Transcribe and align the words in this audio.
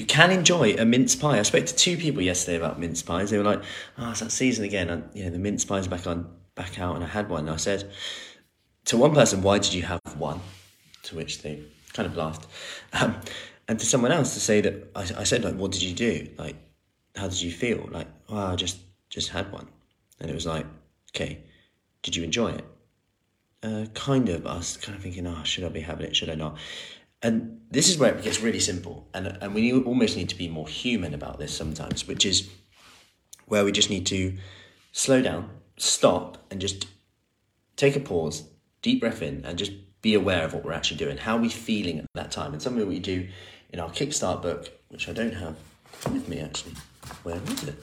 you 0.00 0.06
can 0.06 0.30
enjoy 0.30 0.72
a 0.76 0.84
mince 0.86 1.14
pie. 1.14 1.38
I 1.38 1.42
spoke 1.42 1.66
to 1.66 1.74
two 1.74 1.98
people 1.98 2.22
yesterday 2.22 2.56
about 2.56 2.80
mince 2.80 3.02
pies. 3.02 3.28
They 3.28 3.36
were 3.36 3.44
like, 3.44 3.62
"Oh, 3.98 4.10
it's 4.10 4.20
that 4.20 4.32
season 4.32 4.64
again." 4.64 4.88
And 4.88 5.04
you 5.14 5.24
know, 5.24 5.30
the 5.30 5.38
mince 5.38 5.62
pie's 5.66 5.86
back 5.88 6.06
on, 6.06 6.26
back 6.54 6.80
out, 6.80 6.96
and 6.96 7.04
I 7.04 7.06
had 7.06 7.28
one. 7.28 7.40
And 7.40 7.50
I 7.50 7.56
said 7.56 7.90
to 8.86 8.96
one 8.96 9.12
person, 9.12 9.42
"Why 9.42 9.58
did 9.58 9.74
you 9.74 9.82
have 9.82 10.00
one?" 10.16 10.40
To 11.02 11.16
which 11.16 11.42
they 11.42 11.62
kind 11.92 12.06
of 12.06 12.16
laughed, 12.16 12.46
um, 12.94 13.20
and 13.68 13.78
to 13.78 13.84
someone 13.84 14.10
else 14.10 14.32
to 14.32 14.40
say 14.40 14.62
that 14.62 14.90
I, 14.94 15.02
I 15.20 15.24
said, 15.24 15.44
"Like, 15.44 15.56
what 15.56 15.70
did 15.70 15.82
you 15.82 15.94
do? 15.94 16.30
Like, 16.38 16.56
how 17.14 17.28
did 17.28 17.42
you 17.42 17.52
feel?" 17.52 17.86
Like, 17.92 18.08
"Oh, 18.30 18.38
I 18.38 18.56
just 18.56 18.78
just 19.10 19.28
had 19.28 19.52
one," 19.52 19.68
and 20.18 20.30
it 20.30 20.34
was 20.34 20.46
like, 20.46 20.64
"Okay, 21.14 21.42
did 22.02 22.16
you 22.16 22.24
enjoy 22.24 22.52
it?" 22.52 22.64
Uh, 23.62 23.84
kind 23.92 24.30
of. 24.30 24.46
I 24.46 24.56
was 24.56 24.78
kind 24.78 24.96
of 24.96 25.02
thinking, 25.02 25.26
"Oh, 25.26 25.44
should 25.44 25.64
I 25.64 25.68
be 25.68 25.80
having 25.80 26.06
it? 26.06 26.16
Should 26.16 26.30
I 26.30 26.36
not?" 26.36 26.56
And 27.22 27.60
this 27.70 27.88
is 27.88 27.98
where 27.98 28.14
it 28.14 28.24
gets 28.24 28.40
really 28.40 28.60
simple, 28.60 29.08
and 29.12 29.26
and 29.40 29.54
we 29.54 29.72
almost 29.72 30.16
need 30.16 30.30
to 30.30 30.38
be 30.38 30.48
more 30.48 30.66
human 30.66 31.14
about 31.14 31.38
this 31.38 31.54
sometimes, 31.54 32.08
which 32.08 32.24
is 32.24 32.48
where 33.46 33.64
we 33.64 33.72
just 33.72 33.90
need 33.90 34.06
to 34.06 34.36
slow 34.92 35.20
down, 35.20 35.50
stop, 35.76 36.38
and 36.50 36.60
just 36.60 36.86
take 37.76 37.96
a 37.96 38.00
pause, 38.00 38.44
deep 38.82 39.00
breath 39.00 39.22
in, 39.22 39.44
and 39.44 39.58
just 39.58 39.72
be 40.02 40.14
aware 40.14 40.44
of 40.44 40.54
what 40.54 40.64
we're 40.64 40.72
actually 40.72 40.96
doing. 40.96 41.18
How 41.18 41.36
are 41.36 41.40
we 41.40 41.48
feeling 41.48 41.98
at 41.98 42.06
that 42.14 42.30
time? 42.30 42.52
And 42.52 42.62
something 42.62 42.86
we 42.88 42.98
do 42.98 43.28
in 43.70 43.80
our 43.80 43.90
Kickstart 43.90 44.42
book, 44.42 44.70
which 44.88 45.08
I 45.08 45.12
don't 45.12 45.34
have 45.34 45.56
with 46.10 46.28
me 46.28 46.40
actually. 46.40 46.74
Where 47.22 47.36
is 47.36 47.64
it? 47.64 47.76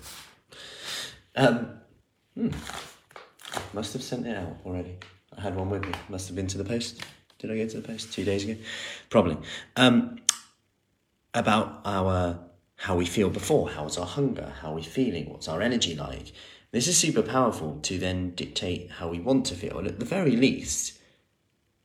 Um, 1.36 1.70
hmm. 2.34 2.50
Must 3.74 3.94
have 3.94 4.02
sent 4.04 4.26
it 4.26 4.36
out 4.36 4.58
already. 4.66 4.98
I 5.38 5.42
had 5.42 5.56
one 5.56 5.70
with 5.70 5.84
me. 5.84 5.92
Must 6.10 6.28
have 6.28 6.36
been 6.36 6.48
to 6.48 6.58
the 6.58 6.64
post. 6.64 7.04
Did 7.40 7.52
I 7.52 7.58
go 7.58 7.68
to 7.68 7.82
the 7.82 7.88
post 7.88 8.14
two 8.14 8.24
days 8.24 8.44
ago? 8.44 8.56
Probably. 9.10 9.38
Um, 9.76 10.20
about 11.34 11.82
our 11.86 12.40
how 12.78 12.96
we 12.96 13.06
feel 13.06 13.30
before, 13.30 13.72
how's 13.72 13.98
our 13.98 14.06
hunger, 14.06 14.54
how 14.62 14.72
are 14.72 14.76
we 14.76 14.84
feeling, 14.84 15.30
what's 15.30 15.48
our 15.48 15.62
energy 15.62 15.96
like. 15.96 16.32
This 16.72 16.88
is 16.88 16.96
super 16.96 17.24
powerful 17.24 17.80
to 17.82 17.98
then 17.98 18.36
dictate 18.36 18.92
how 18.92 19.10
we 19.10 19.20
want 19.20 19.46
to 19.48 19.56
feel. 19.56 19.80
And 19.80 19.88
at 19.88 20.00
the 20.00 20.06
very 20.06 20.36
least, 20.36 21.00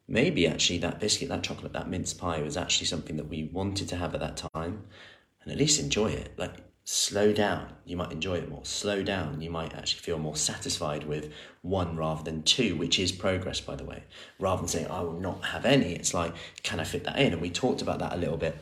maybe 0.07 0.47
actually 0.47 0.79
that 0.79 1.01
biscuit, 1.01 1.31
that 1.31 1.43
chocolate, 1.43 1.73
that 1.73 1.89
mince 1.89 2.13
pie 2.13 2.43
was 2.43 2.59
actually 2.59 2.87
something 2.87 3.17
that 3.17 3.29
we 3.29 3.45
wanted 3.45 3.89
to 3.89 3.97
have 3.97 4.13
at 4.13 4.21
that 4.21 4.37
time, 4.53 4.85
and 5.43 5.51
at 5.53 5.59
least 5.59 5.81
enjoy 5.81 6.09
it. 6.09 6.33
Like 6.37 6.57
slow 6.85 7.33
down, 7.33 7.73
you 7.85 7.97
might 7.97 8.13
enjoy 8.13 8.37
it 8.37 8.49
more. 8.49 8.65
Slow 8.65 9.03
down, 9.03 9.41
you 9.41 9.51
might 9.51 9.75
actually 9.75 10.01
feel 10.01 10.19
more 10.19 10.37
satisfied 10.37 11.05
with 11.05 11.33
one 11.63 11.97
rather 11.97 12.23
than 12.25 12.43
two, 12.43 12.77
which 12.77 12.99
is 12.99 13.13
progress, 13.13 13.61
by 13.61 13.77
the 13.77 13.85
way. 13.85 14.05
Rather 14.39 14.63
than 14.63 14.69
saying, 14.69 14.89
I 14.89 15.03
will 15.03 15.19
not 15.19 15.45
have 15.47 15.65
any, 15.65 15.95
it's 15.95 16.13
like, 16.13 16.35
can 16.63 16.81
I 16.81 16.85
fit 16.85 17.05
that 17.05 17.19
in? 17.19 17.33
And 17.33 17.41
we 17.41 17.51
talked 17.51 17.83
about 17.83 18.01
that 18.01 18.13
a 18.13 18.17
little 18.17 18.37
bit 18.37 18.57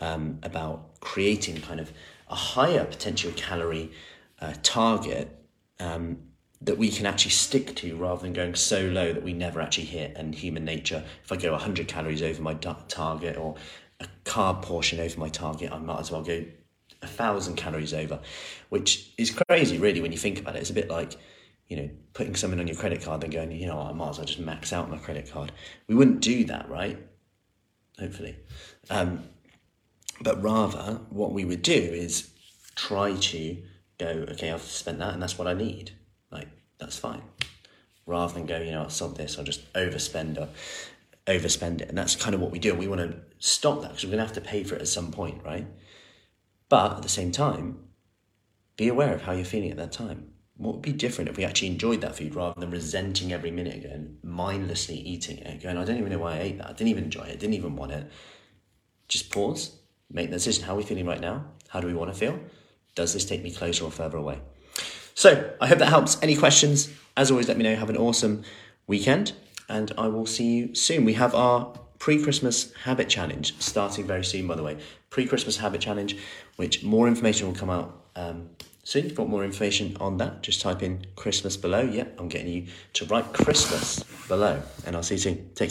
um, 0.00 0.38
about 0.42 1.00
creating 1.00 1.60
kind 1.60 1.80
of 1.80 1.92
a 2.28 2.34
higher 2.34 2.84
potential 2.84 3.32
calorie 3.36 3.90
uh, 4.40 4.54
target 4.62 5.34
um, 5.80 6.18
that 6.60 6.78
we 6.78 6.90
can 6.90 7.06
actually 7.06 7.30
stick 7.30 7.74
to 7.76 7.96
rather 7.96 8.22
than 8.22 8.32
going 8.32 8.54
so 8.54 8.86
low 8.86 9.12
that 9.12 9.22
we 9.22 9.32
never 9.32 9.60
actually 9.60 9.84
hit. 9.84 10.16
And 10.16 10.34
human 10.34 10.64
nature, 10.64 11.04
if 11.22 11.30
I 11.30 11.36
go 11.36 11.52
100 11.52 11.86
calories 11.86 12.22
over 12.22 12.40
my 12.40 12.54
target 12.54 13.36
or 13.36 13.56
a 14.00 14.06
carb 14.24 14.62
portion 14.62 15.00
over 15.00 15.20
my 15.20 15.28
target, 15.28 15.70
I 15.70 15.78
might 15.78 16.00
as 16.00 16.10
well 16.10 16.22
go 16.22 16.44
a 17.02 17.06
thousand 17.06 17.56
calories 17.56 17.94
over, 17.94 18.20
which 18.68 19.12
is 19.18 19.30
crazy, 19.30 19.78
really, 19.78 20.00
when 20.00 20.12
you 20.12 20.18
think 20.18 20.38
about 20.38 20.56
it. 20.56 20.60
It's 20.60 20.70
a 20.70 20.74
bit 20.74 20.90
like, 20.90 21.16
you 21.68 21.76
know, 21.76 21.90
putting 22.14 22.34
something 22.34 22.58
on 22.58 22.66
your 22.66 22.76
credit 22.76 23.02
card 23.02 23.22
and 23.22 23.32
going, 23.32 23.52
you 23.52 23.66
know, 23.66 23.78
I 23.80 23.92
might 23.92 24.10
as 24.10 24.18
well 24.18 24.26
just 24.26 24.40
max 24.40 24.72
out 24.72 24.90
my 24.90 24.98
credit 24.98 25.30
card. 25.30 25.52
We 25.86 25.94
wouldn't 25.94 26.20
do 26.20 26.44
that, 26.44 26.68
right? 26.68 26.98
Hopefully. 27.98 28.36
Um, 28.90 29.24
but 30.20 30.42
rather, 30.42 31.00
what 31.10 31.32
we 31.32 31.44
would 31.44 31.62
do 31.62 31.74
is 31.74 32.30
try 32.74 33.14
to 33.14 33.56
go, 33.98 34.26
okay, 34.30 34.50
I've 34.50 34.62
spent 34.62 34.98
that 34.98 35.14
and 35.14 35.22
that's 35.22 35.38
what 35.38 35.46
I 35.46 35.54
need. 35.54 35.92
Like, 36.30 36.48
that's 36.78 36.98
fine. 36.98 37.22
Rather 38.06 38.34
than 38.34 38.46
go, 38.46 38.60
you 38.60 38.72
know, 38.72 38.88
sod 38.88 39.16
this, 39.16 39.38
I'll 39.38 39.44
just 39.44 39.72
overspend 39.74 40.38
or 40.38 40.48
overspend 41.26 41.82
it. 41.82 41.88
And 41.88 41.98
that's 41.98 42.16
kind 42.16 42.34
of 42.34 42.40
what 42.40 42.50
we 42.50 42.58
do. 42.58 42.74
We 42.74 42.88
want 42.88 43.00
to 43.02 43.18
stop 43.38 43.82
that 43.82 43.88
because 43.88 44.04
we're 44.04 44.10
going 44.10 44.20
to 44.20 44.24
have 44.24 44.34
to 44.34 44.40
pay 44.40 44.64
for 44.64 44.74
it 44.76 44.80
at 44.80 44.88
some 44.88 45.12
point, 45.12 45.44
right? 45.44 45.66
But 46.68 46.96
at 46.96 47.02
the 47.02 47.08
same 47.08 47.32
time, 47.32 47.78
be 48.76 48.88
aware 48.88 49.14
of 49.14 49.22
how 49.22 49.32
you're 49.32 49.44
feeling 49.44 49.70
at 49.70 49.76
that 49.76 49.92
time. 49.92 50.32
What 50.56 50.74
would 50.74 50.82
be 50.82 50.92
different 50.92 51.30
if 51.30 51.36
we 51.36 51.44
actually 51.44 51.68
enjoyed 51.68 52.00
that 52.00 52.16
food 52.16 52.34
rather 52.34 52.60
than 52.60 52.70
resenting 52.70 53.32
every 53.32 53.50
minute 53.50 53.84
and 53.84 54.18
mindlessly 54.22 54.96
eating 54.96 55.38
it, 55.38 55.62
going, 55.62 55.76
I 55.76 55.84
don't 55.84 55.98
even 55.98 56.10
know 56.10 56.18
why 56.18 56.34
I 56.34 56.40
ate 56.40 56.58
that. 56.58 56.66
I 56.66 56.72
didn't 56.72 56.88
even 56.88 57.04
enjoy 57.04 57.22
it. 57.22 57.32
I 57.32 57.36
didn't 57.36 57.54
even 57.54 57.76
want 57.76 57.92
it. 57.92 58.10
Just 59.06 59.30
pause, 59.30 59.78
make 60.10 60.30
the 60.30 60.36
decision. 60.36 60.64
How 60.64 60.74
are 60.74 60.76
we 60.76 60.82
feeling 60.82 61.06
right 61.06 61.20
now? 61.20 61.44
How 61.68 61.80
do 61.80 61.86
we 61.86 61.94
want 61.94 62.12
to 62.12 62.18
feel? 62.18 62.38
Does 62.94 63.14
this 63.14 63.24
take 63.24 63.42
me 63.42 63.52
closer 63.52 63.84
or 63.84 63.90
further 63.90 64.18
away? 64.18 64.40
So 65.14 65.52
I 65.60 65.68
hope 65.68 65.78
that 65.78 65.88
helps. 65.88 66.20
Any 66.22 66.36
questions? 66.36 66.90
As 67.16 67.30
always, 67.30 67.48
let 67.48 67.56
me 67.56 67.64
know. 67.64 67.76
Have 67.76 67.90
an 67.90 67.96
awesome 67.96 68.42
weekend, 68.86 69.32
and 69.68 69.92
I 69.96 70.08
will 70.08 70.26
see 70.26 70.56
you 70.56 70.74
soon. 70.74 71.04
We 71.04 71.14
have 71.14 71.34
our 71.34 71.72
pre 72.08 72.22
Christmas 72.22 72.72
habit 72.84 73.06
challenge 73.10 73.52
starting 73.58 74.06
very 74.06 74.24
soon, 74.24 74.46
by 74.46 74.54
the 74.54 74.62
way. 74.62 74.78
Pre 75.10 75.26
Christmas 75.26 75.58
habit 75.58 75.82
challenge, 75.82 76.16
which 76.56 76.82
more 76.82 77.06
information 77.06 77.46
will 77.46 77.54
come 77.54 77.68
out 77.68 78.02
um, 78.16 78.48
soon. 78.82 79.04
If 79.04 79.10
you 79.10 79.16
want 79.18 79.30
more 79.30 79.44
information 79.44 79.94
on 80.00 80.16
that, 80.16 80.42
just 80.42 80.62
type 80.62 80.82
in 80.82 81.04
Christmas 81.16 81.58
below. 81.58 81.82
Yeah, 81.82 82.04
I'm 82.18 82.28
getting 82.28 82.50
you 82.50 82.66
to 82.94 83.04
write 83.04 83.34
Christmas 83.34 84.04
below, 84.26 84.62
and 84.86 84.96
I'll 84.96 85.02
see 85.02 85.16
you 85.16 85.20
soon. 85.20 85.50
Take 85.54 85.66